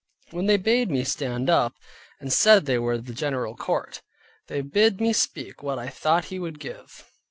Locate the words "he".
6.33-6.39